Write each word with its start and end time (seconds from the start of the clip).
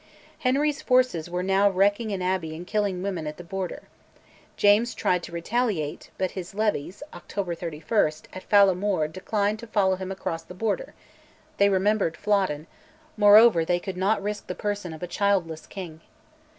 Henry's 0.39 0.81
forces 0.81 1.29
were 1.29 1.43
now 1.43 1.69
wrecking 1.69 2.11
an 2.11 2.23
abbey 2.23 2.55
and 2.55 2.65
killing 2.65 3.03
women 3.03 3.27
on 3.27 3.33
the 3.37 3.43
Border. 3.43 3.83
James 4.57 4.95
tried 4.95 5.21
to 5.21 5.31
retaliate, 5.31 6.09
but 6.17 6.31
his 6.31 6.55
levies 6.55 7.03
(October 7.13 7.53
31) 7.53 8.13
at 8.33 8.41
Fala 8.41 8.73
Moor 8.73 9.07
declined 9.07 9.59
to 9.59 9.67
follow 9.67 9.97
him 9.97 10.11
across 10.11 10.41
the 10.41 10.55
Border: 10.55 10.95
they 11.57 11.69
remembered 11.69 12.17
Flodden, 12.17 12.65
moreover 13.15 13.63
they 13.63 13.79
could 13.79 13.95
not 13.95 14.23
risk 14.23 14.47
the 14.47 14.55
person 14.55 14.91
of 14.91 15.03
a 15.03 15.07
childless 15.07 15.67
king. 15.67 16.01